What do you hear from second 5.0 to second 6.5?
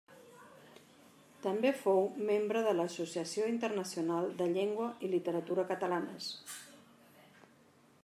i Literatura Catalanes.